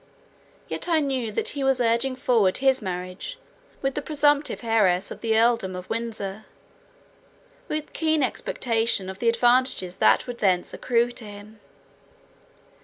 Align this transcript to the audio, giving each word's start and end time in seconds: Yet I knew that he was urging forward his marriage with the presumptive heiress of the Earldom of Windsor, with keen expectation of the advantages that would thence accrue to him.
Yet 0.67 0.87
I 0.87 0.99
knew 0.99 1.31
that 1.31 1.49
he 1.49 1.63
was 1.63 1.79
urging 1.79 2.15
forward 2.15 2.57
his 2.57 2.81
marriage 2.81 3.37
with 3.83 3.93
the 3.93 4.01
presumptive 4.01 4.63
heiress 4.63 5.11
of 5.11 5.21
the 5.21 5.37
Earldom 5.39 5.75
of 5.75 5.87
Windsor, 5.91 6.45
with 7.67 7.93
keen 7.93 8.23
expectation 8.23 9.11
of 9.11 9.19
the 9.19 9.29
advantages 9.29 9.97
that 9.97 10.25
would 10.25 10.39
thence 10.39 10.73
accrue 10.73 11.11
to 11.11 11.25
him. 11.25 11.59